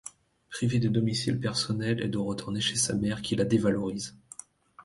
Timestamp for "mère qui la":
2.95-3.45